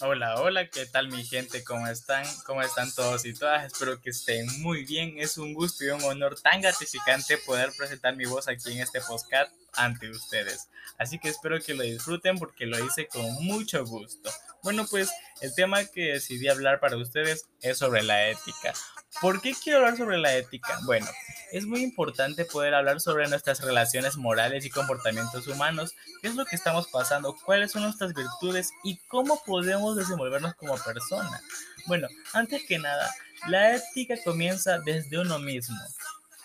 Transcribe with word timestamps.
Hola, 0.00 0.40
hola, 0.40 0.68
¿qué 0.68 0.86
tal 0.86 1.08
mi 1.08 1.24
gente? 1.24 1.64
¿Cómo 1.64 1.88
están? 1.88 2.24
¿Cómo 2.46 2.62
están 2.62 2.88
todos 2.94 3.24
y 3.24 3.34
todas? 3.34 3.64
Espero 3.64 4.00
que 4.00 4.10
estén 4.10 4.46
muy 4.62 4.84
bien. 4.84 5.14
Es 5.18 5.38
un 5.38 5.54
gusto 5.54 5.84
y 5.84 5.88
un 5.88 6.00
honor 6.04 6.40
tan 6.40 6.60
gratificante 6.60 7.36
poder 7.38 7.72
presentar 7.76 8.14
mi 8.14 8.24
voz 8.24 8.46
aquí 8.46 8.70
en 8.70 8.80
este 8.80 9.00
podcast 9.00 9.52
ante 9.72 10.08
ustedes. 10.08 10.68
Así 10.98 11.18
que 11.18 11.30
espero 11.30 11.58
que 11.60 11.74
lo 11.74 11.82
disfruten 11.82 12.38
porque 12.38 12.66
lo 12.66 12.78
hice 12.78 13.08
con 13.08 13.24
mucho 13.44 13.84
gusto. 13.84 14.30
Bueno, 14.62 14.86
pues 14.90 15.10
el 15.40 15.54
tema 15.54 15.84
que 15.84 16.12
decidí 16.12 16.48
hablar 16.48 16.80
para 16.80 16.96
ustedes 16.96 17.46
es 17.62 17.78
sobre 17.78 18.02
la 18.02 18.28
ética. 18.28 18.72
¿Por 19.20 19.40
qué 19.40 19.54
quiero 19.54 19.78
hablar 19.78 19.96
sobre 19.96 20.18
la 20.18 20.34
ética? 20.34 20.78
Bueno, 20.84 21.06
es 21.52 21.64
muy 21.64 21.82
importante 21.82 22.44
poder 22.44 22.74
hablar 22.74 23.00
sobre 23.00 23.28
nuestras 23.28 23.60
relaciones 23.62 24.16
morales 24.16 24.64
y 24.64 24.70
comportamientos 24.70 25.46
humanos, 25.46 25.94
qué 26.20 26.28
es 26.28 26.34
lo 26.34 26.44
que 26.44 26.56
estamos 26.56 26.88
pasando, 26.88 27.34
cuáles 27.44 27.72
son 27.72 27.82
nuestras 27.82 28.12
virtudes 28.14 28.70
y 28.84 28.98
cómo 29.08 29.42
podemos 29.44 29.96
desenvolvernos 29.96 30.54
como 30.54 30.76
persona. 30.76 31.40
Bueno, 31.86 32.08
antes 32.32 32.64
que 32.66 32.78
nada, 32.78 33.10
la 33.46 33.74
ética 33.74 34.14
comienza 34.24 34.78
desde 34.80 35.18
uno 35.18 35.38
mismo. 35.38 35.78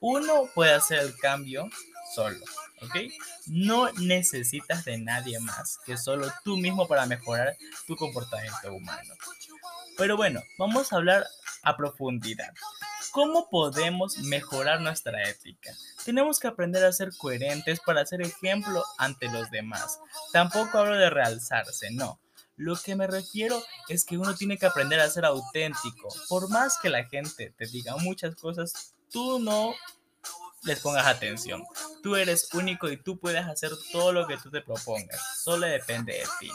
Uno 0.00 0.48
puede 0.54 0.74
hacer 0.74 1.00
el 1.00 1.16
cambio 1.16 1.68
solo, 2.14 2.44
¿ok? 2.82 2.96
No 3.46 3.90
necesitas 3.92 4.84
de 4.84 4.98
nadie 4.98 5.38
más 5.40 5.78
que 5.84 5.96
solo 5.96 6.30
tú 6.44 6.56
mismo 6.56 6.86
para 6.88 7.06
mejorar 7.06 7.56
tu 7.86 7.96
comportamiento 7.96 8.72
humano. 8.72 9.14
Pero 9.96 10.16
bueno, 10.16 10.42
vamos 10.58 10.92
a 10.92 10.96
hablar 10.96 11.26
a 11.62 11.76
profundidad. 11.76 12.52
¿Cómo 13.12 13.48
podemos 13.48 14.18
mejorar 14.18 14.80
nuestra 14.80 15.28
ética? 15.28 15.72
Tenemos 16.04 16.40
que 16.40 16.48
aprender 16.48 16.84
a 16.84 16.92
ser 16.92 17.10
coherentes 17.16 17.78
para 17.78 18.04
ser 18.04 18.22
ejemplo 18.22 18.82
ante 18.98 19.28
los 19.28 19.50
demás. 19.52 20.00
Tampoco 20.32 20.78
hablo 20.78 20.96
de 20.96 21.10
realzarse, 21.10 21.92
no. 21.92 22.18
Lo 22.56 22.76
que 22.76 22.96
me 22.96 23.06
refiero 23.06 23.62
es 23.88 24.04
que 24.04 24.18
uno 24.18 24.34
tiene 24.34 24.58
que 24.58 24.66
aprender 24.66 25.00
a 25.00 25.10
ser 25.10 25.24
auténtico. 25.24 26.08
Por 26.28 26.50
más 26.50 26.78
que 26.80 26.88
la 26.88 27.04
gente 27.04 27.54
te 27.56 27.66
diga 27.66 27.96
muchas 27.96 28.34
cosas, 28.36 28.94
tú 29.10 29.38
no 29.38 29.74
les 30.64 30.80
pongas 30.80 31.06
atención. 31.06 31.64
Tú 32.02 32.16
eres 32.16 32.48
único 32.52 32.88
y 32.88 32.96
tú 32.96 33.18
puedes 33.18 33.44
hacer 33.44 33.72
todo 33.92 34.12
lo 34.12 34.26
que 34.26 34.36
tú 34.36 34.50
te 34.50 34.60
propongas. 34.60 35.20
Solo 35.42 35.66
depende 35.66 36.14
de 36.14 36.26
ti. 36.40 36.50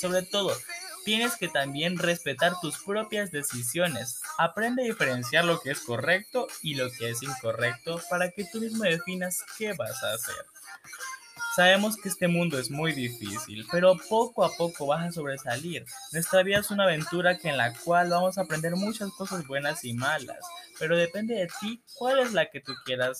Sobre 0.00 0.22
todo, 0.22 0.56
tienes 1.04 1.36
que 1.36 1.48
también 1.48 1.98
respetar 1.98 2.60
tus 2.60 2.78
propias 2.78 3.30
decisiones. 3.30 4.20
Aprende 4.38 4.82
a 4.82 4.86
diferenciar 4.86 5.44
lo 5.44 5.60
que 5.60 5.70
es 5.70 5.80
correcto 5.80 6.46
y 6.62 6.74
lo 6.74 6.90
que 6.90 7.10
es 7.10 7.22
incorrecto 7.22 8.00
para 8.10 8.30
que 8.30 8.44
tú 8.44 8.60
mismo 8.60 8.84
definas 8.84 9.38
qué 9.56 9.72
vas 9.72 10.02
a 10.02 10.12
hacer. 10.12 10.44
Sabemos 11.58 11.96
que 11.96 12.08
este 12.08 12.28
mundo 12.28 12.56
es 12.56 12.70
muy 12.70 12.92
difícil, 12.92 13.66
pero 13.72 13.96
poco 14.08 14.44
a 14.44 14.56
poco 14.56 14.86
vas 14.86 15.04
a 15.04 15.10
sobresalir. 15.10 15.84
Nuestra 16.12 16.44
vida 16.44 16.60
es 16.60 16.70
una 16.70 16.84
aventura 16.84 17.36
que 17.36 17.48
en 17.48 17.56
la 17.56 17.74
cual 17.74 18.10
vamos 18.10 18.38
a 18.38 18.42
aprender 18.42 18.76
muchas 18.76 19.10
cosas 19.10 19.44
buenas 19.44 19.82
y 19.84 19.92
malas, 19.92 20.38
pero 20.78 20.96
depende 20.96 21.34
de 21.34 21.48
ti 21.60 21.82
cuál 21.94 22.20
es 22.20 22.32
la 22.32 22.48
que 22.48 22.60
tú 22.60 22.74
quieras 22.84 23.18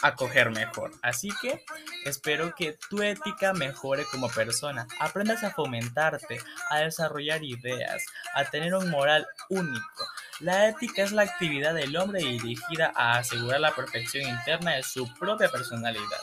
acoger 0.00 0.48
mejor. 0.48 0.92
Así 1.02 1.28
que 1.42 1.62
espero 2.06 2.54
que 2.54 2.78
tu 2.88 3.02
ética 3.02 3.52
mejore 3.52 4.06
como 4.10 4.30
persona. 4.30 4.86
Aprendas 4.98 5.44
a 5.44 5.50
fomentarte, 5.50 6.40
a 6.70 6.78
desarrollar 6.78 7.44
ideas, 7.44 8.02
a 8.34 8.46
tener 8.46 8.74
un 8.74 8.88
moral 8.88 9.26
único. 9.50 10.06
La 10.40 10.70
ética 10.70 11.02
es 11.02 11.12
la 11.12 11.24
actividad 11.24 11.74
del 11.74 11.94
hombre 11.98 12.20
dirigida 12.20 12.94
a 12.94 13.18
asegurar 13.18 13.60
la 13.60 13.74
perfección 13.74 14.26
interna 14.26 14.76
de 14.76 14.82
su 14.82 15.12
propia 15.16 15.50
personalidad. 15.50 16.16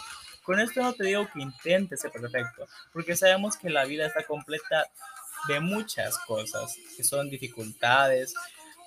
Con 0.46 0.60
esto 0.60 0.82
no 0.82 0.94
te 0.94 1.06
digo 1.06 1.28
que 1.32 1.42
intentes 1.42 2.02
ser 2.02 2.12
perfecto, 2.12 2.68
porque 2.94 3.16
sabemos 3.16 3.58
que 3.58 3.70
la 3.70 3.86
vida 3.86 4.06
está 4.06 4.24
completa 4.24 4.88
de 5.48 5.60
muchas 5.60 6.18
cosas, 6.20 6.76
que 6.96 7.04
son 7.04 7.30
dificultades, 7.30 8.34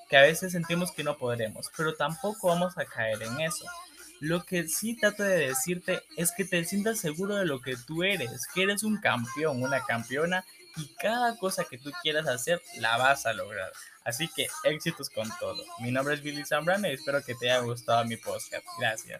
que 0.08 0.16
a 0.16 0.22
veces 0.22 0.52
sentimos 0.52 0.92
que 0.92 1.04
no 1.04 1.16
podremos, 1.16 1.70
pero 1.76 1.94
tampoco 1.94 2.48
vamos 2.48 2.76
a 2.78 2.84
caer 2.84 3.22
en 3.22 3.40
eso. 3.40 3.64
Lo 4.20 4.44
que 4.44 4.66
sí 4.66 4.96
trato 4.96 5.22
de 5.22 5.48
decirte 5.48 6.02
es 6.16 6.32
que 6.32 6.44
te 6.44 6.64
sientas 6.64 6.98
seguro 6.98 7.36
de 7.36 7.46
lo 7.46 7.60
que 7.60 7.76
tú 7.76 8.02
eres, 8.02 8.46
que 8.52 8.62
eres 8.64 8.82
un 8.82 9.00
campeón, 9.00 9.62
una 9.62 9.80
campeona 9.84 10.44
y 10.76 10.86
cada 10.94 11.36
cosa 11.36 11.64
que 11.64 11.78
tú 11.78 11.92
quieras 12.02 12.26
hacer 12.26 12.60
la 12.78 12.96
vas 12.96 13.26
a 13.26 13.32
lograr. 13.32 13.70
Así 14.04 14.28
que 14.28 14.48
éxitos 14.64 15.10
con 15.10 15.28
todo. 15.38 15.62
Mi 15.80 15.90
nombre 15.92 16.14
es 16.14 16.22
Billy 16.22 16.44
Zambrano 16.44 16.88
y 16.88 16.94
espero 16.94 17.22
que 17.22 17.34
te 17.34 17.50
haya 17.50 17.60
gustado 17.60 18.04
mi 18.06 18.16
podcast. 18.16 18.64
Gracias. 18.78 19.16